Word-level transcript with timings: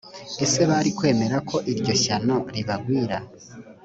ese 0.45 0.59
bari 0.69 0.89
kwemera 0.97 1.37
ko 1.49 1.57
iryo 1.71 1.93
shyano 2.03 2.35
ribagwira 2.53 3.17